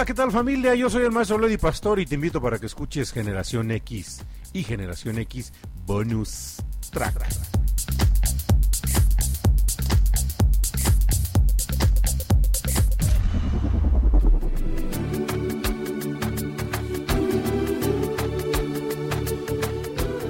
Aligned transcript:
Hola, 0.00 0.06
¿qué 0.06 0.14
tal 0.14 0.32
familia? 0.32 0.74
Yo 0.74 0.88
soy 0.88 1.02
el 1.02 1.10
maestro 1.10 1.36
Lady 1.36 1.58
Pastor 1.58 2.00
y 2.00 2.06
te 2.06 2.14
invito 2.14 2.40
para 2.40 2.58
que 2.58 2.64
escuches 2.64 3.12
Generación 3.12 3.70
X 3.70 4.22
y 4.54 4.62
Generación 4.62 5.18
X 5.18 5.52
Bonus 5.84 6.56
Track. 6.90 7.22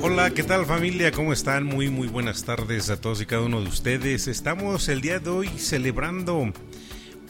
Hola, 0.02 0.30
¿qué 0.34 0.42
tal 0.42 0.66
familia? 0.66 1.12
¿Cómo 1.12 1.32
están? 1.32 1.62
Muy, 1.62 1.90
muy 1.90 2.08
buenas 2.08 2.42
tardes 2.42 2.90
a 2.90 3.00
todos 3.00 3.20
y 3.20 3.26
cada 3.26 3.42
uno 3.42 3.60
de 3.60 3.68
ustedes. 3.68 4.26
Estamos 4.26 4.88
el 4.88 5.00
día 5.00 5.20
de 5.20 5.30
hoy 5.30 5.48
celebrando 5.48 6.52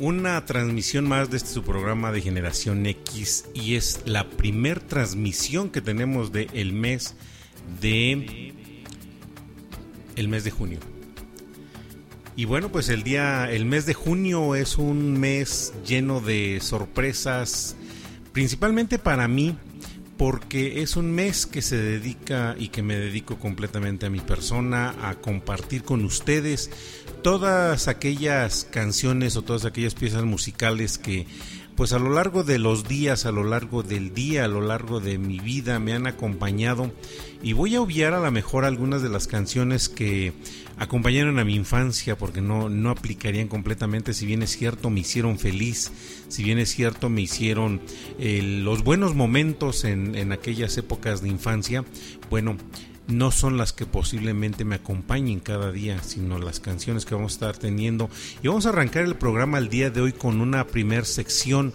una 0.00 0.43
transmisión 0.47 1.06
más 1.06 1.31
de 1.31 1.37
este 1.37 1.50
su 1.50 1.62
programa 1.62 2.11
de 2.11 2.23
Generación 2.23 2.87
X 2.87 3.44
y 3.52 3.75
es 3.75 4.00
la 4.06 4.29
primer 4.31 4.81
transmisión 4.81 5.69
que 5.69 5.82
tenemos 5.82 6.32
de 6.32 6.49
el 6.55 6.73
mes 6.73 7.14
de 7.82 8.55
el 10.17 10.29
mes 10.29 10.43
de 10.44 10.50
junio. 10.50 10.79
Y 12.35 12.47
bueno, 12.47 12.73
pues 12.73 12.88
el 12.88 13.02
día 13.02 13.52
el 13.52 13.67
mes 13.67 13.85
de 13.85 13.93
junio 13.93 14.55
es 14.55 14.79
un 14.79 15.20
mes 15.20 15.75
lleno 15.87 16.20
de 16.23 16.61
sorpresas 16.62 17.76
principalmente 18.32 18.99
para 18.99 19.29
mí 19.29 19.55
porque 20.20 20.82
es 20.82 20.96
un 20.96 21.12
mes 21.12 21.46
que 21.46 21.62
se 21.62 21.78
dedica 21.78 22.55
y 22.58 22.69
que 22.69 22.82
me 22.82 22.94
dedico 22.99 23.38
completamente 23.38 24.05
a 24.05 24.11
mi 24.11 24.20
persona, 24.20 24.94
a 25.00 25.14
compartir 25.14 25.82
con 25.82 26.05
ustedes 26.05 26.70
todas 27.22 27.88
aquellas 27.88 28.69
canciones 28.70 29.37
o 29.37 29.43
todas 29.43 29.64
aquellas 29.64 29.94
piezas 29.94 30.25
musicales 30.25 30.99
que 30.99 31.26
pues 31.75 31.94
a 31.94 31.99
lo 31.99 32.11
largo 32.11 32.44
de 32.44 32.58
los 32.58 32.87
días, 32.87 33.25
a 33.25 33.32
lo 33.32 33.44
largo 33.44 33.82
del 33.82 34.12
día, 34.12 34.44
a 34.44 34.49
lo 34.49 34.61
largo 34.61 35.00
de 35.00 35.17
mi 35.17 35.40
vida 35.40 35.78
me 35.78 35.94
han 35.94 36.06
acompañado. 36.06 36.93
Y 37.43 37.55
voy 37.55 37.76
a 37.76 37.81
obviar 37.81 38.12
a 38.12 38.20
lo 38.20 38.31
mejor 38.31 38.66
algunas 38.66 39.00
de 39.00 39.08
las 39.08 39.26
canciones 39.26 39.88
que 39.88 40.34
acompañaron 40.80 41.38
a 41.38 41.44
mi 41.44 41.54
infancia 41.54 42.16
porque 42.16 42.40
no, 42.40 42.68
no 42.70 42.90
aplicarían 42.90 43.48
completamente, 43.48 44.14
si 44.14 44.26
bien 44.26 44.42
es 44.42 44.50
cierto 44.50 44.88
me 44.90 45.00
hicieron 45.00 45.38
feliz, 45.38 45.92
si 46.28 46.42
bien 46.42 46.58
es 46.58 46.70
cierto 46.70 47.10
me 47.10 47.20
hicieron 47.20 47.82
eh, 48.18 48.40
los 48.42 48.82
buenos 48.82 49.14
momentos 49.14 49.84
en, 49.84 50.16
en 50.16 50.32
aquellas 50.32 50.76
épocas 50.78 51.20
de 51.20 51.28
infancia, 51.28 51.84
bueno, 52.30 52.56
no 53.10 53.30
son 53.30 53.56
las 53.56 53.72
que 53.72 53.86
posiblemente 53.86 54.64
me 54.64 54.76
acompañen 54.76 55.40
cada 55.40 55.72
día, 55.72 56.02
sino 56.02 56.38
las 56.38 56.60
canciones 56.60 57.04
que 57.04 57.14
vamos 57.14 57.32
a 57.32 57.34
estar 57.34 57.56
teniendo. 57.56 58.08
Y 58.42 58.48
vamos 58.48 58.66
a 58.66 58.70
arrancar 58.70 59.04
el 59.04 59.16
programa 59.16 59.58
el 59.58 59.68
día 59.68 59.90
de 59.90 60.00
hoy 60.00 60.12
con 60.12 60.40
una 60.40 60.66
primer 60.66 61.04
sección 61.04 61.72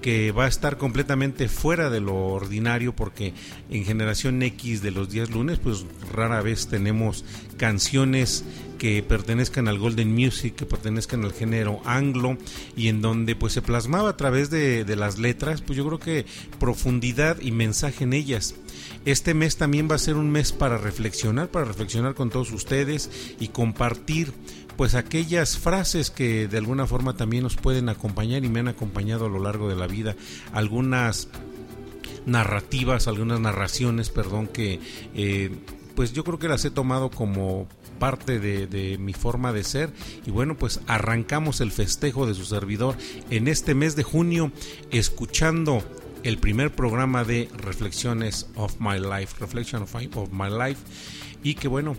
que 0.00 0.32
va 0.32 0.44
a 0.44 0.48
estar 0.48 0.78
completamente 0.78 1.48
fuera 1.48 1.90
de 1.90 2.00
lo 2.00 2.16
ordinario 2.16 2.94
porque 2.94 3.34
en 3.70 3.84
generación 3.84 4.42
X 4.42 4.82
de 4.82 4.90
los 4.90 5.10
días 5.10 5.30
lunes 5.30 5.58
pues 5.58 5.84
rara 6.12 6.40
vez 6.42 6.68
tenemos 6.68 7.24
canciones 7.56 8.44
que 8.78 9.02
pertenezcan 9.02 9.66
al 9.66 9.78
golden 9.78 10.14
music 10.14 10.54
que 10.54 10.66
pertenezcan 10.66 11.24
al 11.24 11.32
género 11.32 11.80
anglo 11.84 12.38
y 12.76 12.88
en 12.88 13.02
donde 13.02 13.34
pues 13.34 13.52
se 13.52 13.62
plasmaba 13.62 14.10
a 14.10 14.16
través 14.16 14.50
de, 14.50 14.84
de 14.84 14.96
las 14.96 15.18
letras 15.18 15.62
pues 15.62 15.76
yo 15.76 15.86
creo 15.86 15.98
que 15.98 16.26
profundidad 16.60 17.40
y 17.40 17.50
mensaje 17.50 18.04
en 18.04 18.12
ellas. 18.12 18.54
Este 19.04 19.34
mes 19.34 19.56
también 19.56 19.88
va 19.90 19.94
a 19.94 19.98
ser 19.98 20.16
un 20.16 20.30
mes 20.30 20.52
para 20.52 20.76
reflexionar, 20.76 21.48
para 21.48 21.64
reflexionar 21.64 22.14
con 22.14 22.30
todos 22.30 22.52
ustedes 22.52 23.10
y 23.40 23.48
compartir 23.48 24.32
pues 24.78 24.94
aquellas 24.94 25.58
frases 25.58 26.10
que 26.10 26.46
de 26.46 26.56
alguna 26.56 26.86
forma 26.86 27.16
también 27.16 27.42
nos 27.42 27.56
pueden 27.56 27.88
acompañar 27.88 28.44
y 28.44 28.48
me 28.48 28.60
han 28.60 28.68
acompañado 28.68 29.26
a 29.26 29.28
lo 29.28 29.40
largo 29.40 29.68
de 29.68 29.74
la 29.74 29.88
vida. 29.88 30.14
Algunas 30.52 31.26
narrativas, 32.26 33.08
algunas 33.08 33.40
narraciones, 33.40 34.10
perdón, 34.10 34.46
que 34.46 34.78
eh, 35.14 35.50
pues 35.96 36.12
yo 36.12 36.22
creo 36.22 36.38
que 36.38 36.46
las 36.46 36.64
he 36.64 36.70
tomado 36.70 37.10
como 37.10 37.66
parte 37.98 38.38
de, 38.38 38.68
de, 38.68 38.98
mi 38.98 39.14
forma 39.14 39.52
de 39.52 39.64
ser. 39.64 39.92
Y 40.24 40.30
bueno 40.30 40.56
pues 40.56 40.80
arrancamos 40.86 41.60
el 41.60 41.72
festejo 41.72 42.24
de 42.28 42.34
su 42.34 42.44
servidor 42.44 42.96
en 43.30 43.48
este 43.48 43.74
mes 43.74 43.96
de 43.96 44.04
junio 44.04 44.52
escuchando 44.92 45.82
el 46.22 46.38
primer 46.38 46.72
programa 46.72 47.24
de 47.24 47.48
Reflexiones 47.56 48.48
of 48.54 48.76
My 48.78 49.00
Life, 49.00 49.34
Reflection 49.40 49.82
of, 49.82 49.94
My 50.30 50.50
Life, 50.50 50.80
y 51.42 51.54
que 51.54 51.66
bueno, 51.66 51.96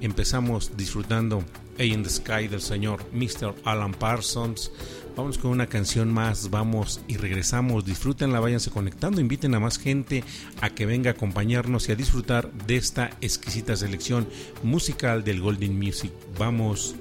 empezamos 0.00 0.76
disfrutando 0.76 1.42
in 1.78 2.02
the 2.02 2.10
Sky 2.10 2.48
del 2.48 2.60
señor 2.60 3.04
Mr. 3.12 3.54
Alan 3.64 3.92
Parsons. 3.92 4.70
Vamos 5.16 5.36
con 5.36 5.50
una 5.50 5.66
canción 5.66 6.12
más, 6.12 6.50
vamos 6.50 7.00
y 7.06 7.16
regresamos. 7.16 7.84
Disfrútenla, 7.84 8.40
váyanse 8.40 8.70
conectando, 8.70 9.20
inviten 9.20 9.54
a 9.54 9.60
más 9.60 9.78
gente 9.78 10.24
a 10.60 10.70
que 10.70 10.86
venga 10.86 11.10
a 11.10 11.14
acompañarnos 11.14 11.88
y 11.88 11.92
a 11.92 11.96
disfrutar 11.96 12.50
de 12.52 12.76
esta 12.76 13.10
exquisita 13.20 13.76
selección 13.76 14.26
musical 14.62 15.22
del 15.24 15.40
Golden 15.40 15.78
Music. 15.78 16.12
Vamos 16.38 16.94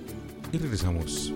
y 0.52 0.58
regresamos. 0.58 1.34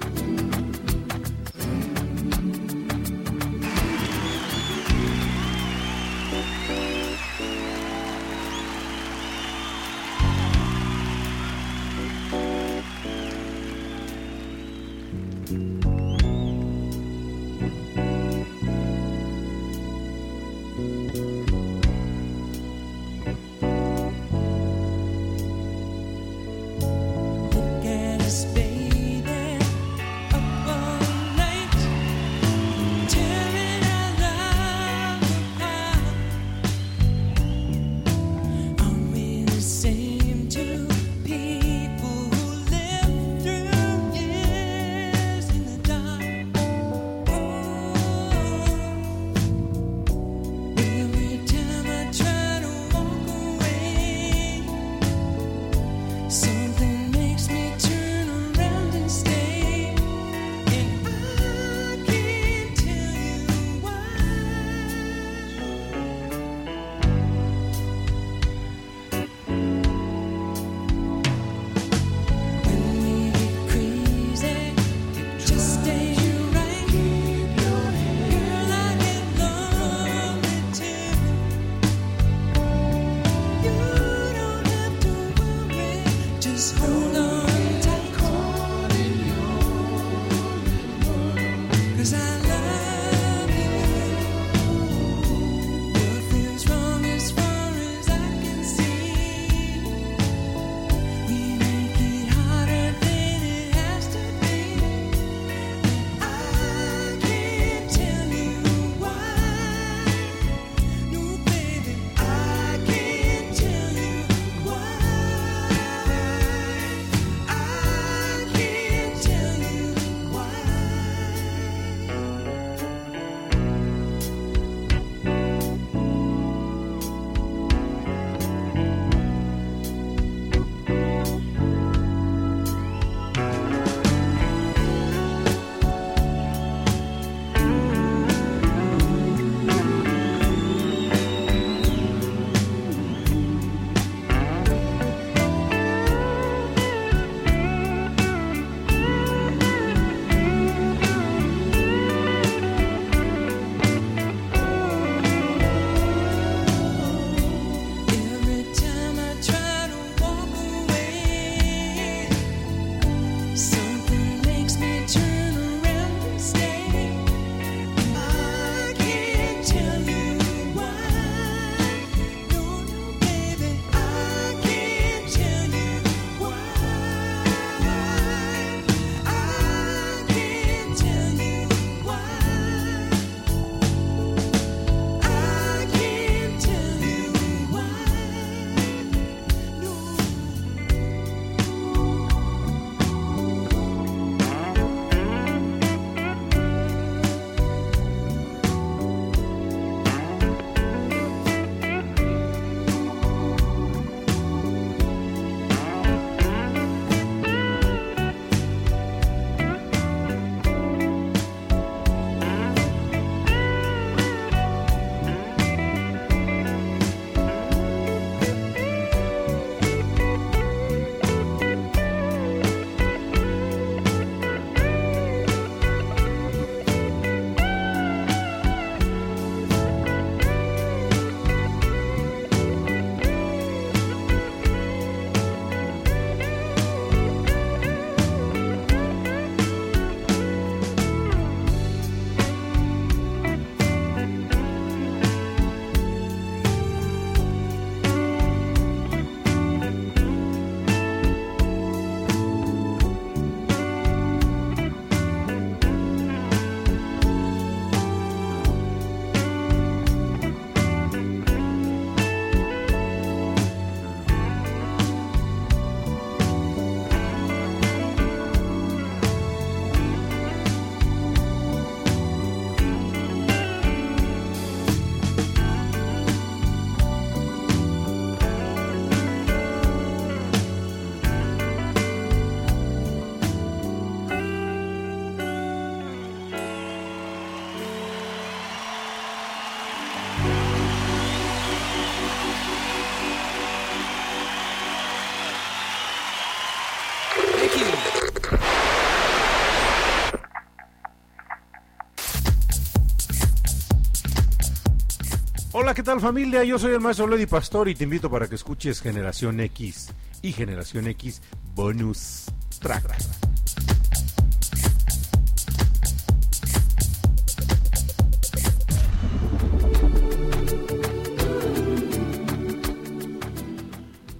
Hola, 305.85 305.93
¿qué 305.93 306.01
tal 306.01 306.19
familia? 306.19 306.63
Yo 306.63 306.79
soy 306.79 306.93
el 306.93 306.99
maestro 306.99 307.27
Lady 307.27 307.45
Pastor 307.45 307.87
y 307.87 307.93
te 307.93 308.05
invito 308.05 308.27
para 308.27 308.47
que 308.47 308.55
escuches 308.55 309.01
Generación 309.01 309.59
X 309.59 310.07
y 310.41 310.51
Generación 310.51 311.05
X 311.09 311.43
Bonus 311.75 312.45
Track. 312.79 313.15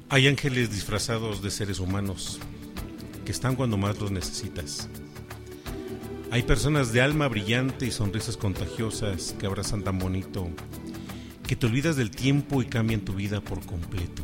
Hay 0.09 0.27
ángeles 0.27 0.71
disfrazados 0.71 1.43
de 1.43 1.51
seres 1.51 1.79
humanos 1.79 2.39
que 3.23 3.31
están 3.31 3.55
cuando 3.55 3.77
más 3.77 3.99
los 3.99 4.09
necesitas. 4.09 4.89
Hay 6.31 6.41
personas 6.41 6.91
de 6.91 7.01
alma 7.01 7.27
brillante 7.27 7.85
y 7.85 7.91
sonrisas 7.91 8.35
contagiosas 8.35 9.35
que 9.39 9.45
abrazan 9.45 9.83
tan 9.83 9.99
bonito 9.99 10.49
que 11.47 11.55
te 11.55 11.67
olvidas 11.67 11.95
del 11.95 12.11
tiempo 12.11 12.61
y 12.61 12.65
cambian 12.65 13.01
tu 13.01 13.13
vida 13.13 13.41
por 13.41 13.65
completo. 13.65 14.23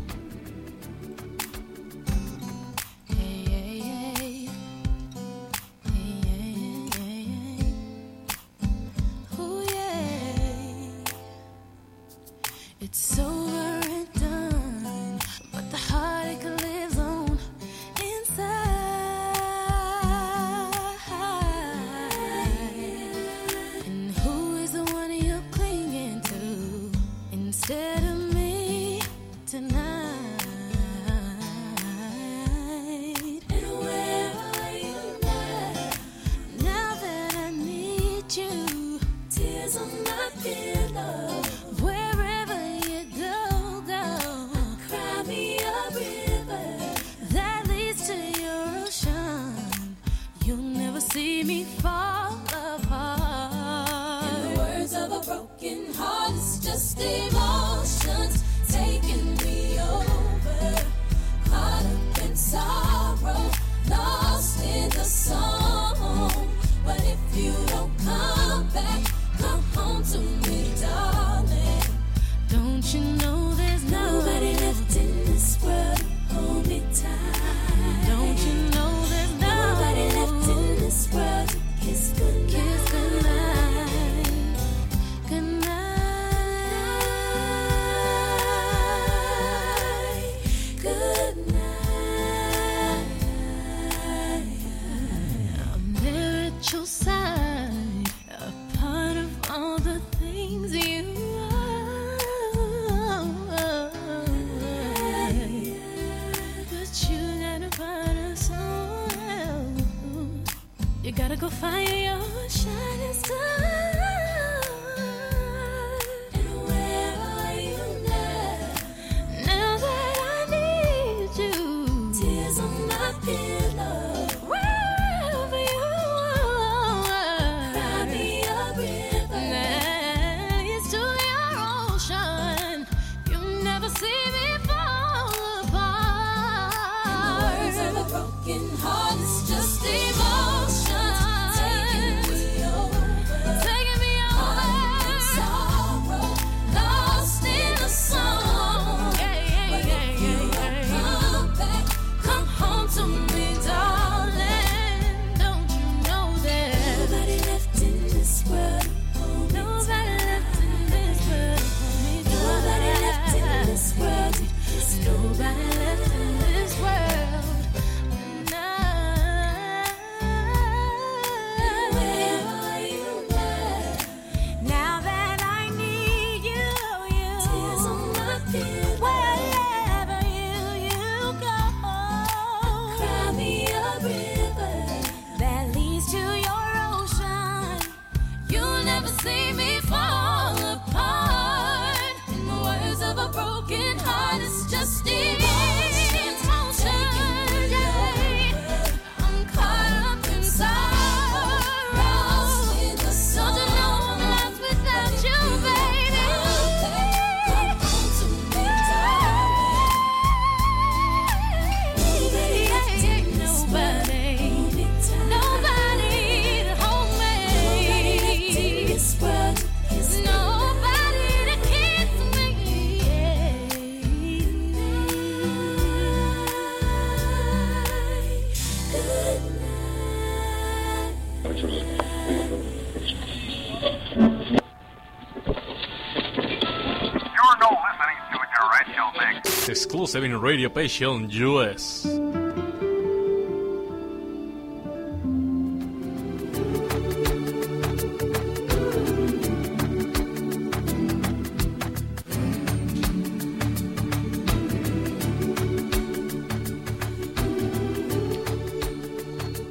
Exclusive 240.14 240.26
in 240.26 240.42
Radio 240.42 240.70
Passion 240.70 241.30
US. 241.32 242.06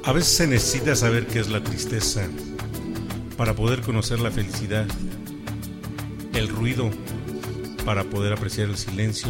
A 0.03 0.11
veces 0.11 0.35
se 0.35 0.47
necesita 0.47 0.95
saber 0.95 1.27
qué 1.27 1.39
es 1.39 1.49
la 1.49 1.61
tristeza 1.61 2.27
para 3.37 3.53
poder 3.53 3.81
conocer 3.81 4.19
la 4.19 4.31
felicidad, 4.31 4.87
el 6.33 6.47
ruido 6.47 6.89
para 7.85 8.03
poder 8.05 8.33
apreciar 8.33 8.69
el 8.69 8.77
silencio 8.77 9.29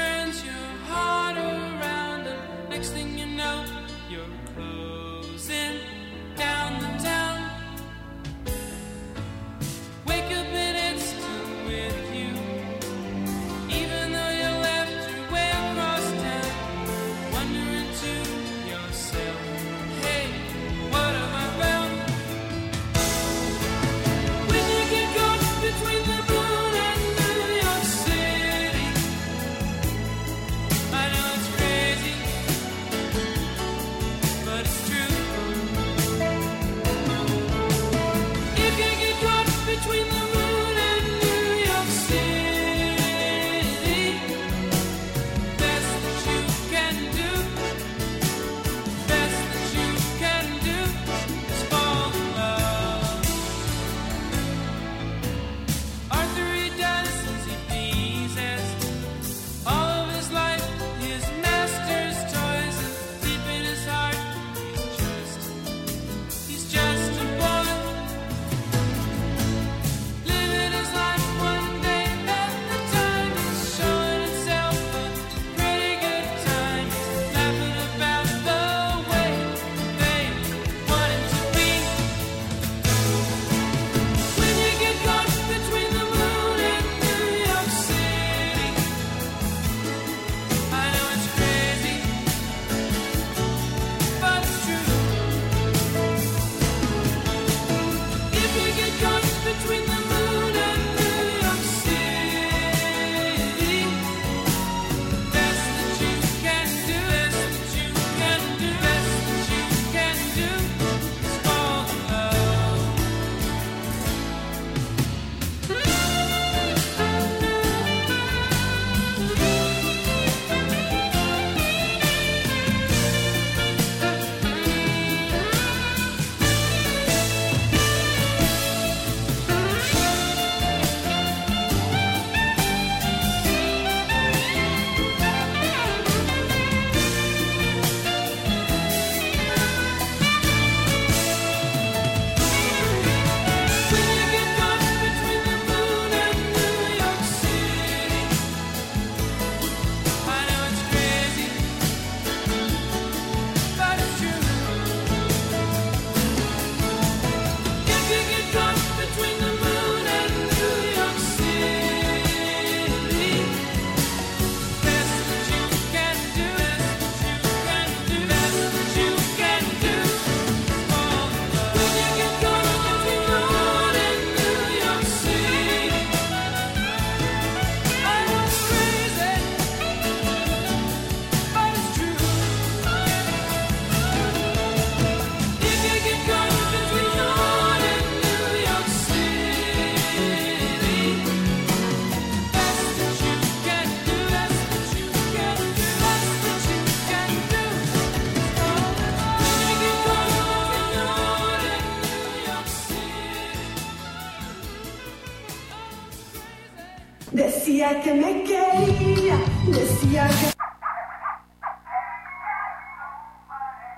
que 207.81 208.13
me 208.13 208.43
quería, 208.43 209.39
decía 209.67 210.27
que... 210.27 210.53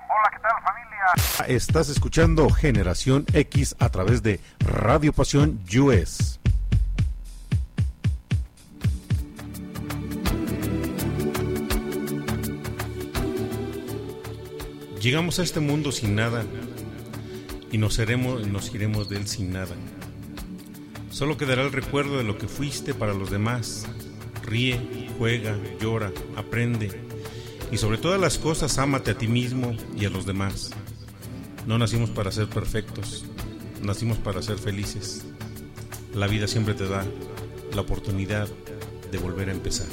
Hola, 0.08 0.30
¿qué 0.32 0.38
tal 0.40 0.52
familia? 0.64 1.54
Estás 1.54 1.90
escuchando 1.90 2.48
Generación 2.48 3.26
X 3.34 3.76
a 3.78 3.90
través 3.90 4.22
de 4.22 4.40
Radio 4.60 5.12
Pasión 5.12 5.60
US. 5.78 6.40
Llegamos 14.98 15.38
a 15.38 15.42
este 15.42 15.60
mundo 15.60 15.92
sin 15.92 16.14
nada 16.14 16.42
y 17.70 17.76
nos, 17.76 17.92
seremos, 17.92 18.46
nos 18.46 18.74
iremos 18.74 19.10
de 19.10 19.18
él 19.18 19.28
sin 19.28 19.52
nada. 19.52 19.74
Solo 21.14 21.36
quedará 21.36 21.62
el 21.62 21.70
recuerdo 21.70 22.18
de 22.18 22.24
lo 22.24 22.38
que 22.38 22.48
fuiste 22.48 22.92
para 22.92 23.14
los 23.14 23.30
demás. 23.30 23.86
Ríe, 24.42 25.08
juega, 25.16 25.56
llora, 25.80 26.10
aprende. 26.34 26.90
Y 27.70 27.78
sobre 27.78 27.98
todas 27.98 28.20
las 28.20 28.36
cosas, 28.36 28.78
ámate 28.78 29.12
a 29.12 29.16
ti 29.16 29.28
mismo 29.28 29.76
y 29.96 30.06
a 30.06 30.10
los 30.10 30.26
demás. 30.26 30.72
No 31.68 31.78
nacimos 31.78 32.10
para 32.10 32.32
ser 32.32 32.48
perfectos, 32.48 33.26
nacimos 33.80 34.18
para 34.18 34.42
ser 34.42 34.58
felices. 34.58 35.24
La 36.12 36.26
vida 36.26 36.48
siempre 36.48 36.74
te 36.74 36.88
da 36.88 37.06
la 37.72 37.82
oportunidad 37.82 38.48
de 39.12 39.18
volver 39.18 39.50
a 39.50 39.52
empezar. 39.52 39.86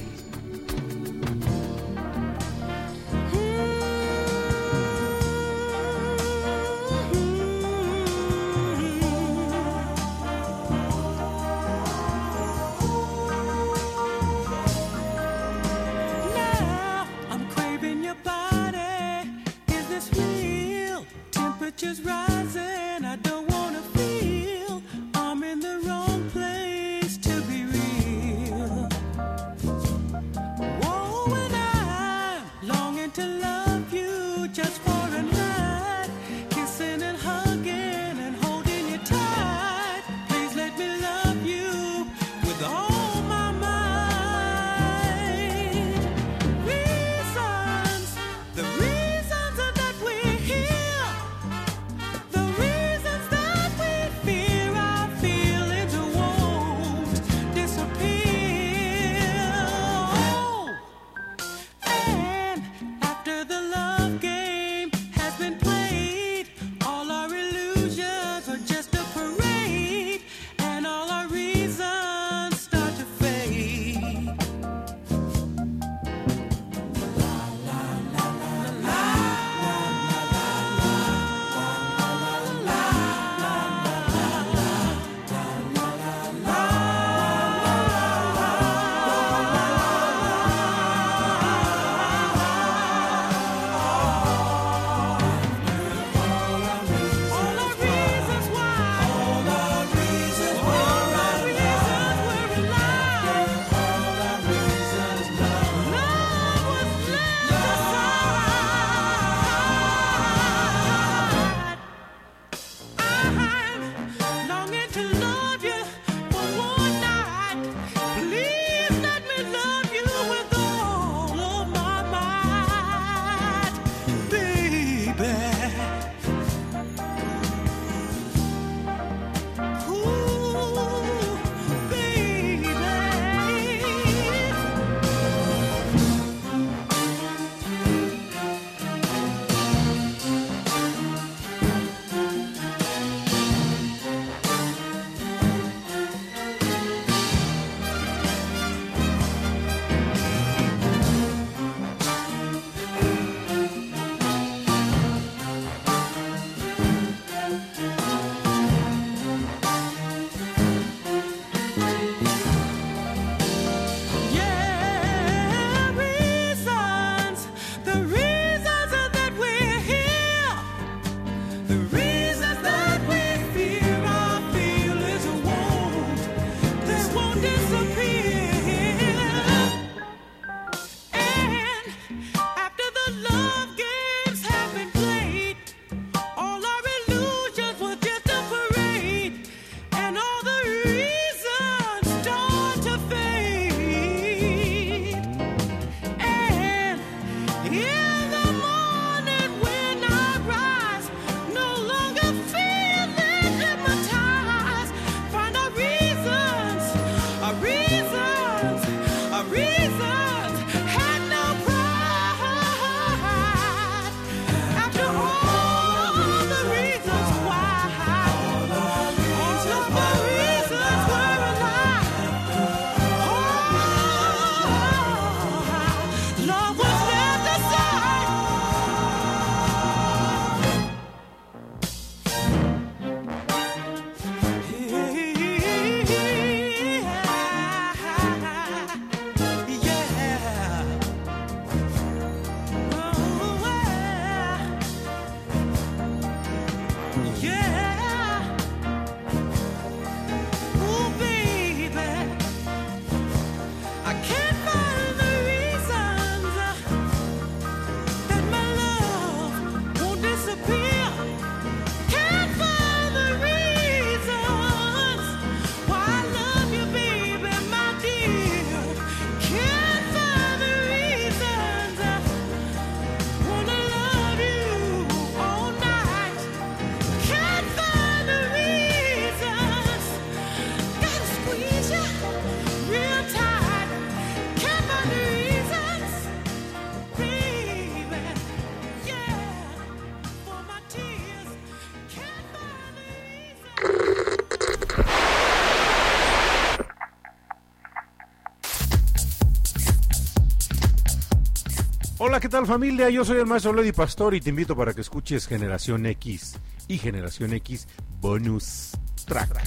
¿Qué 302.41 302.49
tal 302.49 302.65
familia? 302.65 303.07
Yo 303.11 303.23
soy 303.23 303.37
el 303.37 303.45
maestro 303.45 303.71
Lady 303.71 303.91
Pastor 303.91 304.33
y 304.33 304.41
te 304.41 304.49
invito 304.49 304.75
para 304.75 304.95
que 304.95 305.01
escuches 305.01 305.45
Generación 305.45 306.07
X 306.07 306.57
y 306.87 306.97
Generación 306.97 307.53
X 307.53 307.87
Bonus 308.19 308.93
Track. 309.27 309.61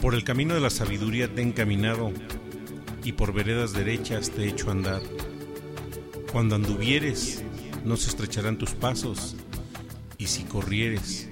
Por 0.00 0.14
el 0.14 0.24
camino 0.24 0.54
de 0.54 0.60
la 0.60 0.70
sabiduría 0.70 1.28
te 1.34 1.42
he 1.42 1.44
encaminado 1.44 2.12
y 3.08 3.12
por 3.12 3.32
veredas 3.32 3.72
derechas 3.72 4.28
te 4.28 4.42
he 4.42 4.48
hecho 4.48 4.70
andar. 4.70 5.00
Cuando 6.30 6.56
anduvieres, 6.56 7.42
no 7.82 7.96
se 7.96 8.10
estrecharán 8.10 8.58
tus 8.58 8.72
pasos, 8.72 9.34
y 10.18 10.26
si 10.26 10.42
corrieres, 10.42 11.26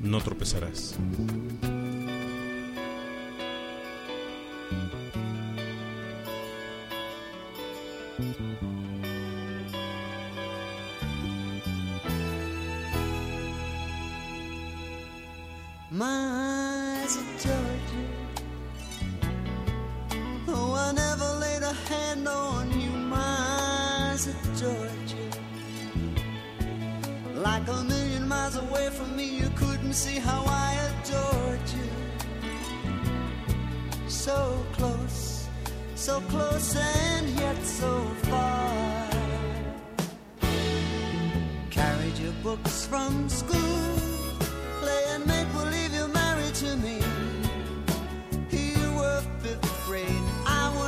no 0.00 0.20
tropezarás. 0.20 0.94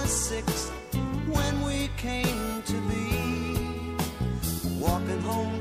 six 0.08 0.70
when 1.26 1.62
we 1.64 1.90
came 1.98 2.62
to 2.62 2.80
be. 2.88 3.96
Walking 4.80 5.20
home 5.20 5.60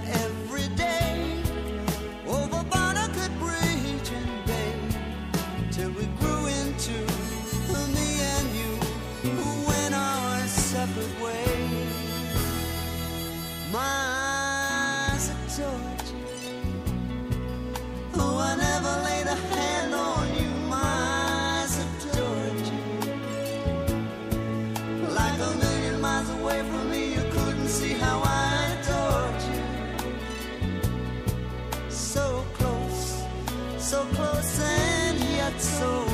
so 35.78 36.07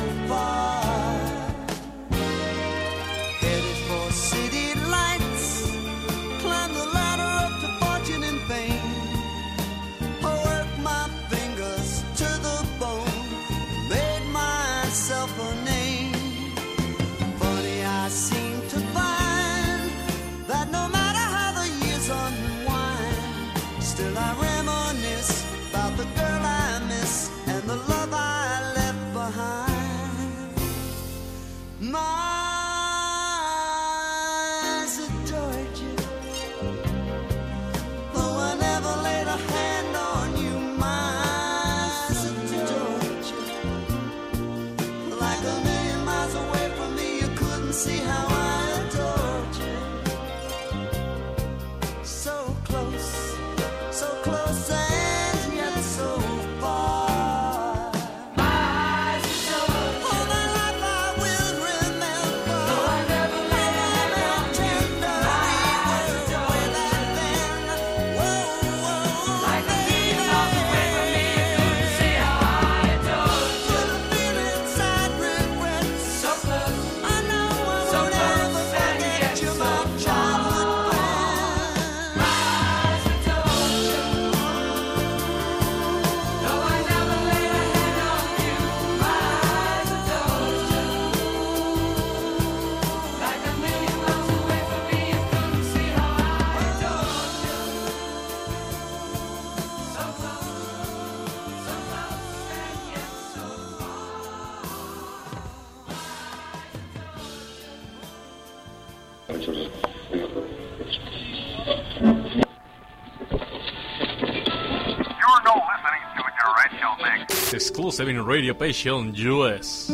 7 117.95 118.23
Radio 118.23 118.58
Passion 118.58 119.13
US. 119.29 119.93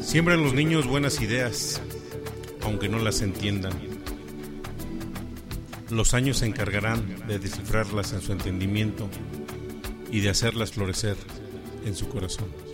Siembra 0.00 0.36
los 0.36 0.54
niños 0.54 0.86
buenas 0.86 1.20
ideas, 1.20 1.82
aunque 2.62 2.88
no 2.88 3.00
las 3.00 3.20
entiendan. 3.20 3.72
Los 5.90 6.14
años 6.14 6.38
se 6.38 6.46
encargarán 6.46 7.26
de 7.26 7.40
descifrarlas 7.40 8.12
en 8.12 8.20
su 8.20 8.30
entendimiento 8.30 9.08
y 10.12 10.20
de 10.20 10.30
hacerlas 10.30 10.70
florecer 10.70 11.16
en 11.84 11.96
su 11.96 12.08
corazón. 12.08 12.69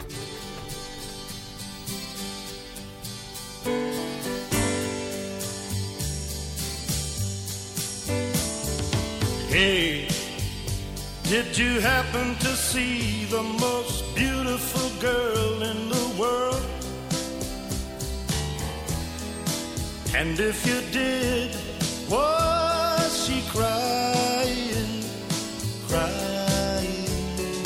happened 12.17 12.41
to 12.41 12.57
see 12.57 13.25
the 13.27 13.43
most 13.43 14.15
beautiful 14.15 14.89
girl 15.01 15.63
in 15.63 15.89
the 15.89 16.07
world. 16.19 16.67
And 20.15 20.41
if 20.41 20.67
you 20.67 20.81
did, 20.93 21.55
was 22.09 23.11
she 23.25 23.43
crying, 23.55 25.05
crying? 25.89 27.65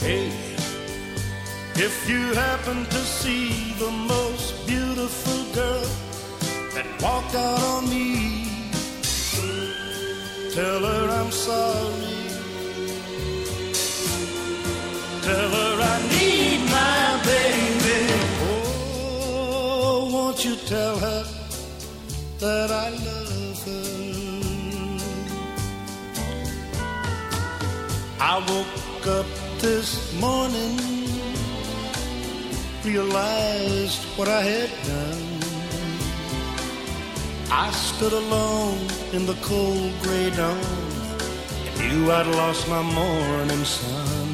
Hey, 0.00 0.26
if 1.76 2.08
you 2.08 2.22
happen 2.34 2.84
to 2.86 3.00
see 3.20 3.74
the 3.78 3.90
most 3.90 4.66
beautiful 4.66 5.40
girl 5.54 5.88
that 6.74 6.86
walked 7.00 7.34
out 7.36 7.62
on 7.74 7.88
me, 7.88 8.48
tell 10.52 10.80
her 10.80 11.08
I'm 11.10 11.30
sorry. 11.30 12.23
You 20.44 20.56
tell 20.56 20.98
her 20.98 21.24
that 22.38 22.70
I 22.70 22.90
love 22.90 23.64
her? 23.64 24.04
I 28.20 28.34
woke 28.50 29.06
up 29.06 29.26
this 29.58 29.90
morning, 30.20 30.76
realized 32.84 34.02
what 34.18 34.28
I 34.28 34.42
had 34.42 34.70
done. 34.84 35.40
I 37.50 37.70
stood 37.70 38.12
alone 38.12 38.86
in 39.14 39.24
the 39.24 39.38
cold 39.40 39.92
gray 40.02 40.28
dawn 40.28 40.58
and 41.66 41.88
knew 41.88 42.12
I'd 42.12 42.26
lost 42.26 42.68
my 42.68 42.82
morning 42.82 43.64
sun. 43.64 44.28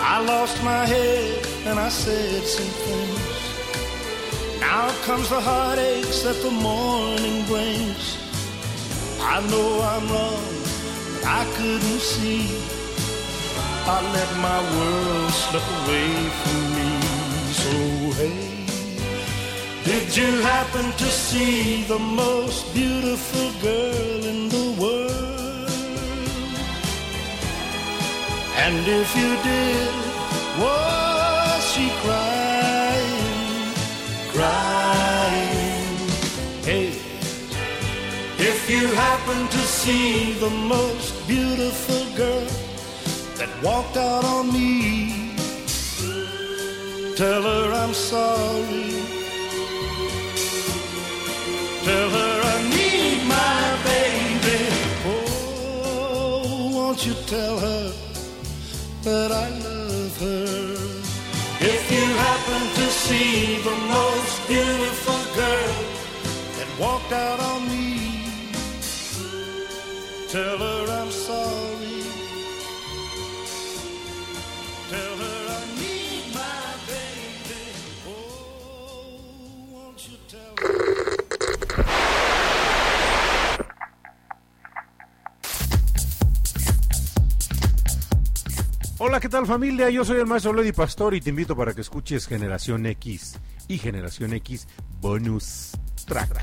I 0.00 0.20
lost 0.24 0.64
my 0.64 0.84
head 0.84 1.46
and 1.66 1.78
I 1.78 1.88
said 1.90 2.42
some 2.42 2.66
things. 2.66 3.37
Now 4.70 4.90
comes 5.06 5.30
the 5.30 5.40
heartaches 5.40 6.24
that 6.24 6.38
the 6.46 6.50
morning 6.50 7.38
brings. 7.46 8.04
I 9.34 9.36
know 9.50 9.68
I'm 9.92 10.04
wrong, 10.12 10.48
but 11.12 11.24
I 11.40 11.42
couldn't 11.56 12.02
see. 12.12 12.44
I 13.94 13.98
let 14.16 14.30
my 14.48 14.60
world 14.76 15.32
slip 15.42 15.66
away 15.78 16.10
from 16.40 16.60
me. 16.76 16.90
So 17.60 17.72
hey, 18.20 18.40
did 19.88 20.06
you 20.14 20.30
happen 20.52 20.86
to 21.02 21.08
see 21.26 21.84
the 21.84 21.98
most 21.98 22.60
beautiful 22.74 23.48
girl 23.68 24.20
in 24.32 24.40
the 24.56 24.66
world? 24.82 25.70
And 28.64 28.86
if 29.00 29.08
you 29.20 29.30
did, 29.50 29.94
was 30.60 31.60
she 31.72 31.86
crying, 32.02 32.37
Hey, 36.62 36.90
if 38.38 38.70
you 38.70 38.86
happen 38.86 39.48
to 39.48 39.58
see 39.58 40.34
the 40.34 40.50
most 40.50 41.26
beautiful 41.26 42.04
girl 42.16 42.46
that 43.34 43.48
walked 43.64 43.96
out 43.96 44.24
on 44.24 44.52
me, 44.52 45.34
tell 47.16 47.42
her 47.42 47.72
I'm 47.72 47.92
sorry. 47.92 48.92
Tell 51.82 52.10
her 52.10 52.40
I 52.44 52.62
need 52.70 53.26
my 53.26 53.76
baby. 53.90 54.68
Oh, 55.04 56.70
won't 56.74 57.04
you 57.04 57.14
tell 57.26 57.58
her 57.58 57.92
that 59.02 59.32
I 59.32 59.48
love 59.48 60.16
her? 60.20 60.77
If 61.60 61.90
you 61.90 62.04
happen 62.04 62.62
to 62.74 62.86
see 62.88 63.56
the 63.62 63.76
most 63.88 64.46
beautiful 64.46 65.34
girl 65.34 65.74
that 66.56 66.68
walked 66.78 67.12
out 67.12 67.40
on 67.40 67.68
me, 67.68 68.22
tell 70.28 70.58
her 70.58 70.86
I'm 70.88 71.10
sorry. 71.10 71.47
Hola, 89.18 89.22
¿qué 89.22 89.28
tal 89.30 89.46
familia? 89.46 89.90
Yo 89.90 90.04
soy 90.04 90.18
el 90.18 90.26
maestro 90.26 90.52
Lady 90.52 90.70
Pastor 90.70 91.12
y 91.12 91.20
te 91.20 91.30
invito 91.30 91.56
para 91.56 91.74
que 91.74 91.80
escuches 91.80 92.28
Generación 92.28 92.86
X 92.86 93.36
y 93.66 93.76
Generación 93.76 94.32
X 94.34 94.68
Bonus 95.00 95.72
Track. 96.06 96.40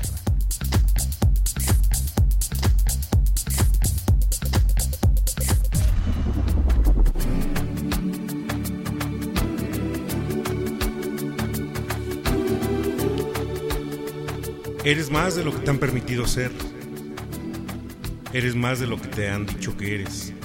Eres 14.84 15.10
más 15.10 15.34
de 15.34 15.44
lo 15.44 15.52
que 15.52 15.60
te 15.60 15.70
han 15.70 15.78
permitido 15.78 16.26
ser. 16.26 16.52
Eres 18.34 18.54
más 18.54 18.80
de 18.80 18.86
lo 18.86 19.00
que 19.00 19.08
te 19.08 19.30
han 19.30 19.46
dicho 19.46 19.74
que 19.78 19.94
eres. 19.94 20.35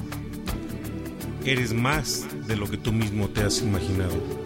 Eres 1.44 1.74
más 1.74 2.28
de 2.48 2.56
lo 2.56 2.70
que 2.70 2.78
tú 2.78 2.94
mismo 2.94 3.28
te 3.30 3.42
has 3.42 3.62
imaginado. 3.62 4.41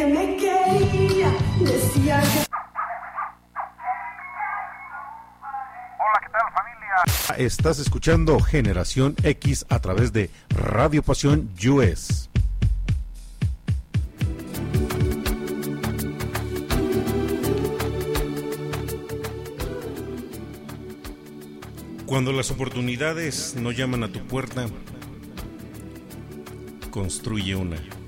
que 0.00 0.06
me. 0.06 0.20
Hola, 0.22 1.36
¿qué 6.20 6.28
tal 6.32 6.40
familia? 6.54 7.36
Estás 7.36 7.78
escuchando 7.78 8.40
Generación 8.40 9.14
X 9.22 9.66
a 9.68 9.78
través 9.80 10.14
de 10.14 10.30
Radio 10.48 11.02
Pasión 11.02 11.50
US. 11.68 12.30
Cuando 22.06 22.32
las 22.32 22.50
oportunidades 22.50 23.54
no 23.54 23.70
llaman 23.70 24.04
a 24.04 24.08
tu 24.10 24.20
puerta, 24.26 24.66
construye 26.90 27.54
una. 27.54 27.99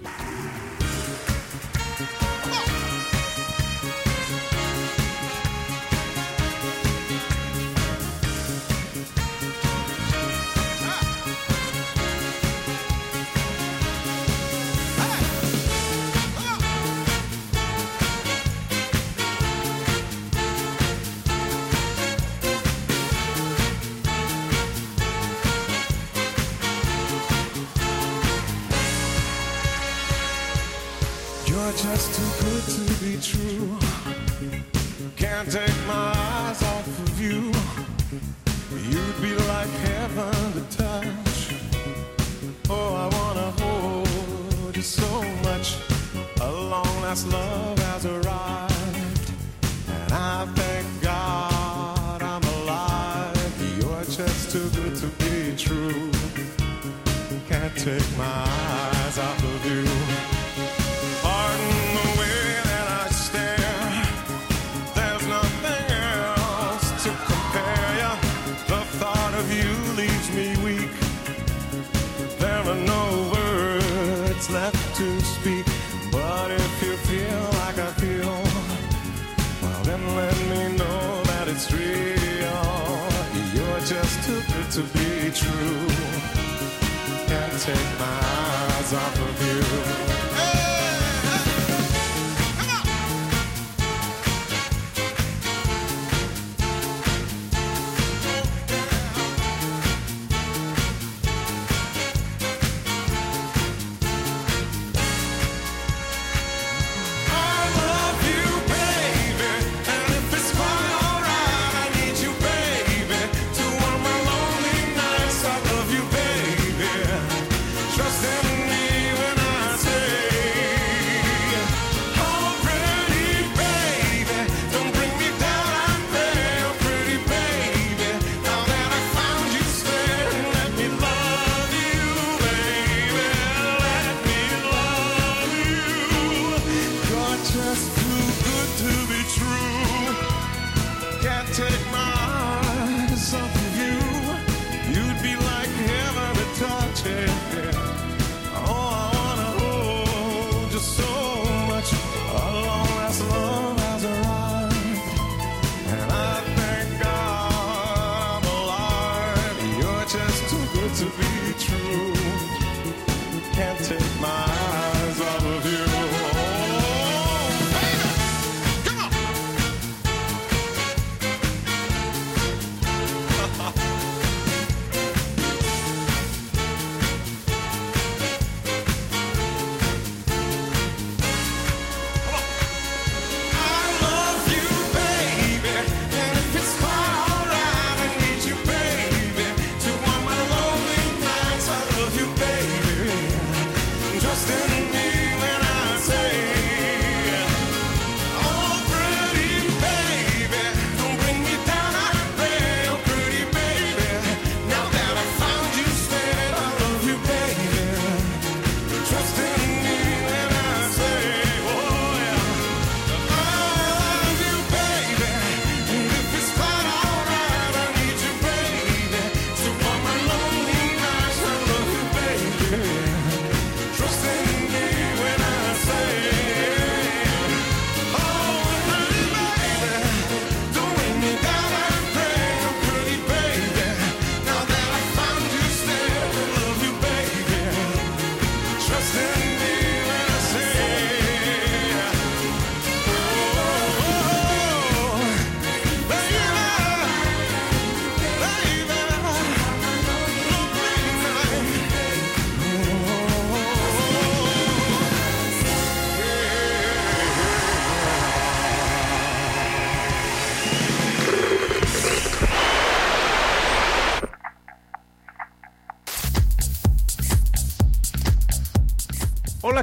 of 89.23 89.43
you. 89.47 89.63
Hey! 90.37 90.52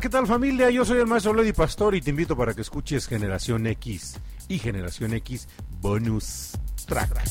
¿qué 0.10 0.14
tal 0.14 0.26
familia? 0.26 0.72
Yo 0.72 0.84
soy 0.86 0.98
el 0.98 1.06
maestro 1.06 1.36
Lady 1.36 1.54
Pastor 1.54 1.94
y 1.94 2.02
te 2.02 2.10
invito 2.10 2.36
para 2.36 2.56
que 2.56 2.62
escuches 2.62 3.06
Generación 3.06 3.68
X 3.68 4.20
y 4.48 4.58
Generación 4.58 5.14
X 5.14 5.48
Bonus 5.82 6.54
Track. 6.88 7.22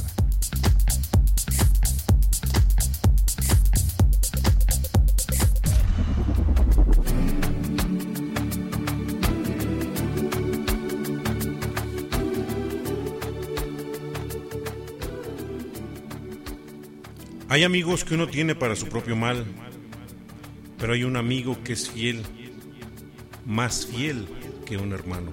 Hay 17.49 17.65
amigos 17.65 18.05
que 18.05 18.15
uno 18.15 18.29
tiene 18.29 18.55
para 18.55 18.77
su 18.77 18.87
propio 18.87 19.17
mal, 19.17 19.45
pero 20.79 20.93
hay 20.93 21.03
un 21.03 21.17
amigo 21.17 21.61
que 21.65 21.73
es 21.73 21.91
fiel 21.91 22.23
más 23.49 23.87
fiel 23.87 24.29
que 24.67 24.77
un 24.77 24.93
hermano. 24.93 25.33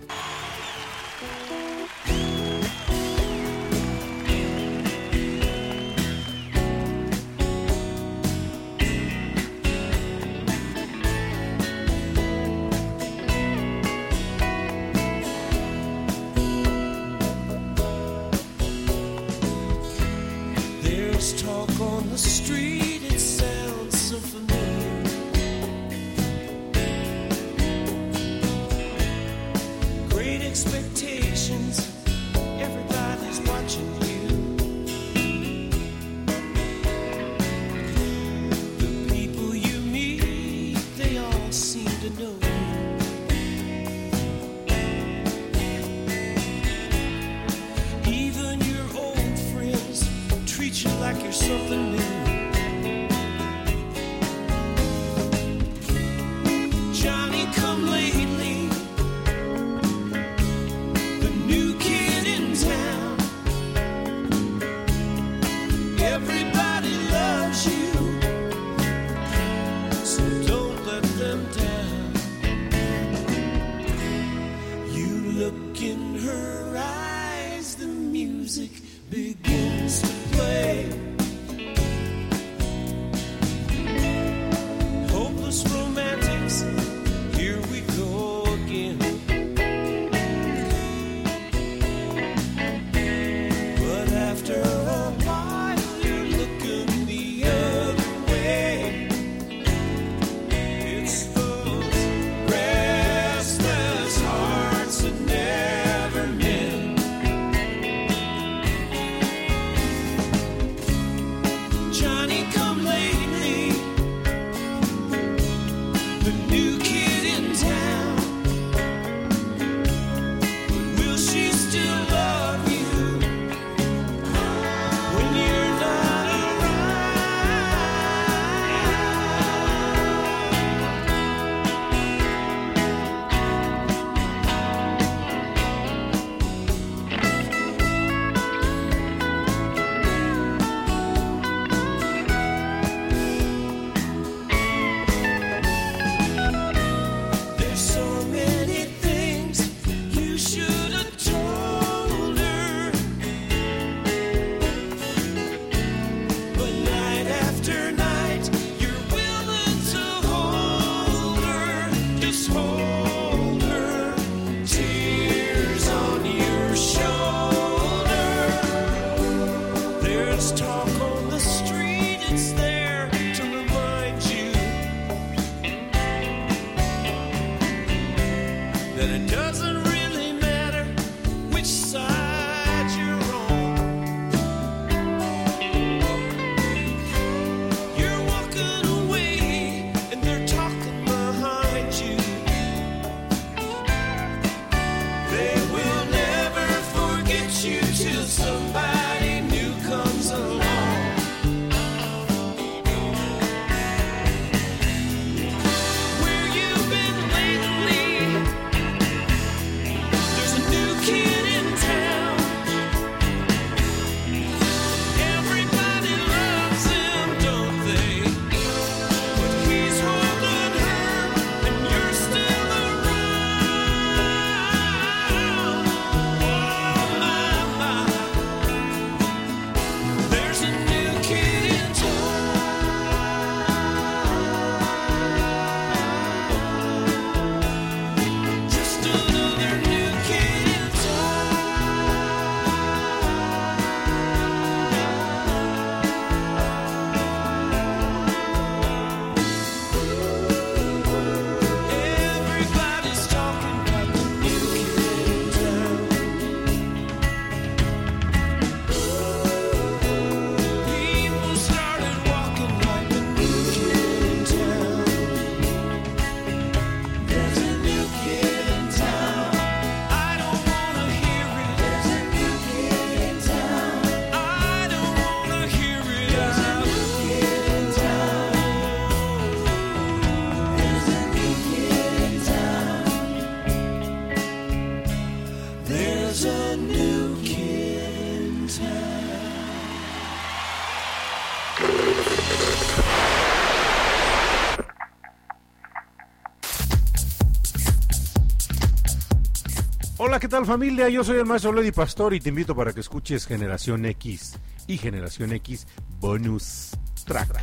Hola, 300.35 300.41
¿qué 300.41 300.49
tal 300.49 300.65
familia? 300.65 301.07
Yo 301.07 301.23
soy 301.23 301.37
el 301.37 301.45
maestro 301.45 301.71
Lady 301.71 301.93
Pastor 301.93 302.33
y 302.33 302.41
te 302.41 302.49
invito 302.49 302.75
para 302.75 302.91
que 302.91 302.99
escuches 302.99 303.45
Generación 303.45 304.05
X 304.05 304.59
y 304.85 304.97
Generación 304.97 305.53
X 305.53 305.87
Bonus 306.19 306.89
Track. 307.23 307.57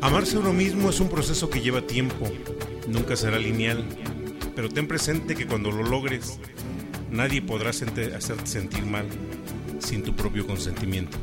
Amarse 0.00 0.38
uno 0.38 0.52
mismo 0.52 0.90
es 0.90 1.00
un 1.00 1.08
proceso 1.08 1.50
que 1.50 1.60
lleva 1.60 1.84
tiempo, 1.84 2.28
nunca 2.86 3.16
será 3.16 3.40
lineal, 3.40 3.84
pero 4.54 4.68
ten 4.68 4.86
presente 4.86 5.34
que 5.34 5.48
cuando 5.48 5.72
lo 5.72 5.82
logres, 5.82 6.38
nadie 7.10 7.42
podrá 7.42 7.70
hacerte 7.70 8.46
sentir 8.46 8.84
mal 8.84 9.06
sin 9.78 10.02
tu 10.02 10.14
propio 10.14 10.46
consentimiento. 10.46 11.18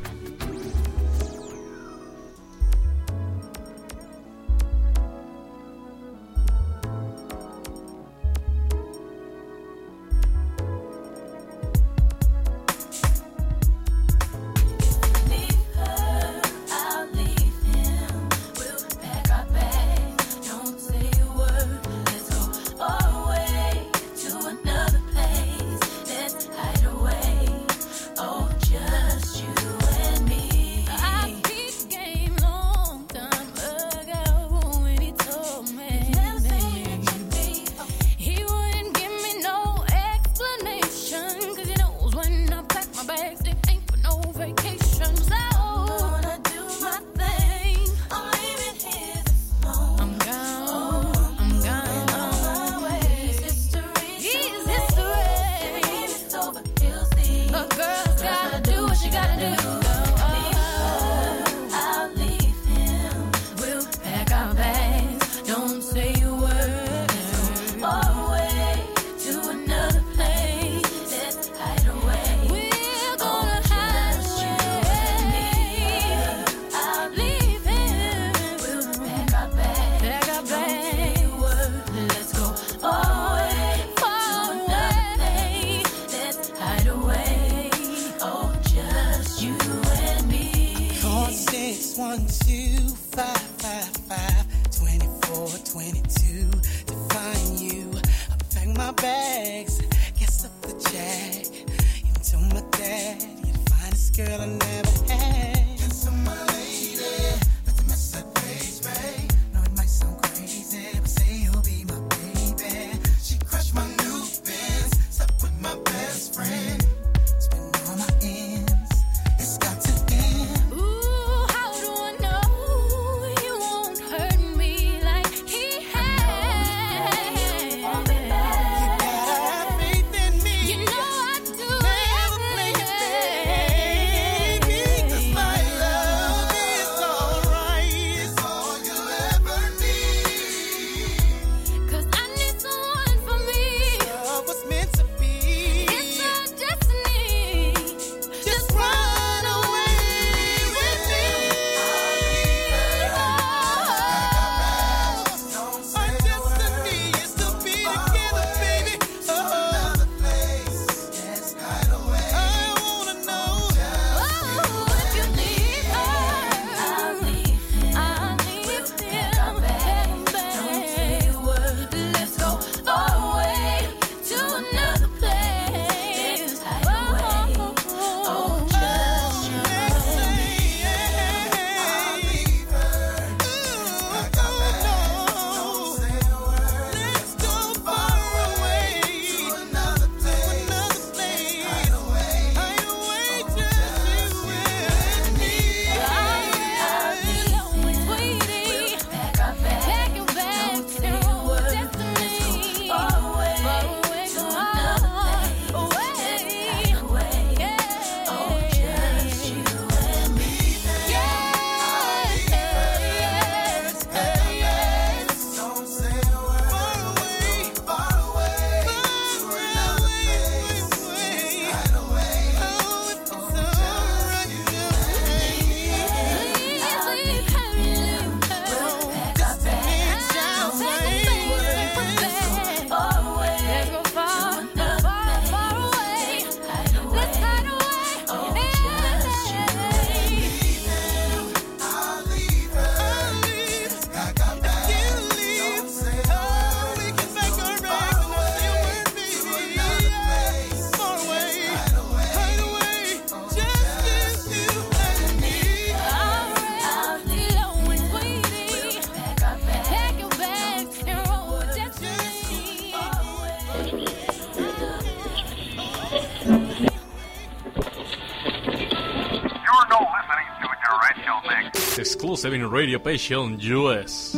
7 272.38 272.68
Radio 272.70 273.02
Passion 273.02 273.58
US. 273.74 274.38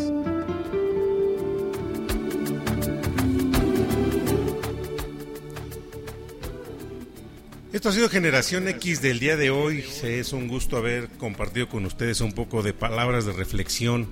Esto 7.73 7.89
ha 7.89 7.91
sido 7.91 8.07
Generación 8.07 8.69
X 8.69 9.01
del 9.01 9.19
día 9.19 9.35
de 9.35 9.49
hoy. 9.49 9.83
Es 10.03 10.31
un 10.31 10.47
gusto 10.47 10.77
haber 10.77 11.09
compartido 11.09 11.67
con 11.67 11.85
ustedes 11.85 12.21
un 12.21 12.31
poco 12.31 12.63
de 12.63 12.71
palabras 12.71 13.25
de 13.25 13.33
reflexión, 13.33 14.07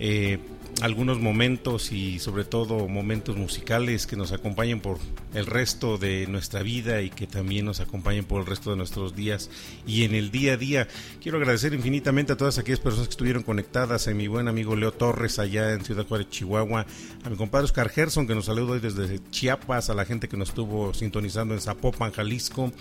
eh, 0.00 0.40
algunos 0.82 1.20
momentos 1.20 1.92
y 1.92 2.18
sobre 2.18 2.44
todo 2.44 2.88
momentos 2.88 3.36
musicales 3.36 4.08
que 4.08 4.16
nos 4.16 4.32
acompañen 4.32 4.80
por 4.80 4.98
el 5.34 5.46
resto 5.46 5.98
de 5.98 6.26
nuestra 6.28 6.62
vida 6.62 7.02
y 7.02 7.10
que 7.10 7.26
también 7.26 7.66
nos 7.66 7.80
acompañen 7.80 8.24
por 8.24 8.40
el 8.40 8.46
resto 8.46 8.70
de 8.70 8.76
nuestros 8.76 9.14
días 9.14 9.50
y 9.86 10.04
en 10.04 10.14
el 10.14 10.30
día 10.30 10.54
a 10.54 10.56
día. 10.56 10.88
Quiero 11.20 11.38
agradecer 11.38 11.74
infinitamente 11.74 12.32
a 12.32 12.36
todas 12.36 12.58
aquellas 12.58 12.80
personas 12.80 13.08
que 13.08 13.12
estuvieron 13.12 13.42
conectadas, 13.42 14.08
a 14.08 14.12
mi 14.12 14.28
buen 14.28 14.48
amigo 14.48 14.76
Leo 14.76 14.92
Torres 14.92 15.38
allá 15.38 15.72
en 15.72 15.84
Ciudad 15.84 16.06
Juárez, 16.06 16.30
Chihuahua, 16.30 16.86
a 17.24 17.30
mi 17.30 17.36
compadre 17.36 17.64
Oscar 17.64 17.88
Gerson 17.88 18.26
que 18.26 18.34
nos 18.34 18.46
saluda 18.46 18.72
hoy 18.72 18.80
desde 18.80 19.20
Chiapas, 19.30 19.90
a 19.90 19.94
la 19.94 20.04
gente 20.04 20.28
que 20.28 20.36
nos 20.36 20.50
estuvo 20.50 20.94
sintonizando 20.94 21.54
en 21.54 21.60
Zapopan, 21.60 22.12
Jalisco, 22.12 22.72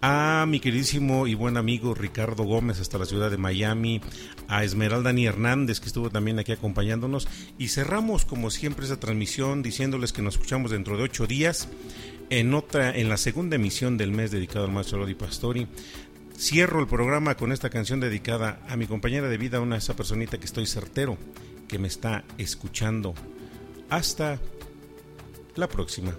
a 0.00 0.46
mi 0.48 0.60
queridísimo 0.60 1.26
y 1.26 1.34
buen 1.34 1.56
amigo 1.56 1.94
Ricardo 1.94 2.44
Gómez 2.44 2.80
hasta 2.80 2.98
la 2.98 3.04
ciudad 3.04 3.30
de 3.30 3.36
Miami, 3.36 4.00
a 4.48 4.64
Esmeralda 4.64 5.12
Ni 5.12 5.26
Hernández 5.26 5.80
que 5.80 5.86
estuvo 5.86 6.10
también 6.10 6.38
aquí 6.38 6.52
acompañándonos 6.52 7.28
y 7.58 7.68
cerramos 7.68 8.24
como 8.24 8.50
siempre 8.50 8.86
esa 8.86 8.98
transmisión 8.98 9.62
diciéndoles 9.62 10.12
que 10.12 10.22
nos 10.22 10.34
escuchamos 10.34 10.70
dentro 10.70 10.96
de 10.96 11.04
ocho 11.04 11.26
días 11.26 11.68
en 12.30 12.54
otra 12.54 12.96
en 12.96 13.08
la 13.08 13.16
segunda 13.16 13.56
emisión 13.56 13.96
del 13.96 14.12
mes 14.12 14.30
dedicado 14.30 14.64
al 14.64 14.72
maestro 14.72 14.98
Lodi 14.98 15.14
Pastori. 15.14 15.66
Cierro 16.36 16.80
el 16.80 16.86
programa 16.86 17.36
con 17.36 17.52
esta 17.52 17.68
canción 17.68 18.00
dedicada 18.00 18.60
a 18.68 18.76
mi 18.76 18.86
compañera 18.86 19.28
de 19.28 19.36
vida, 19.36 19.60
una 19.60 19.76
esa 19.76 19.94
personita 19.94 20.38
que 20.38 20.46
estoy 20.46 20.66
certero 20.66 21.18
que 21.68 21.78
me 21.78 21.88
está 21.88 22.24
escuchando. 22.38 23.14
Hasta 23.90 24.38
la 25.56 25.68
próxima. 25.68 26.14